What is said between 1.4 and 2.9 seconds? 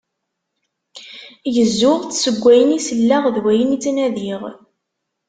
Gezzuɣ-tt seg wayen i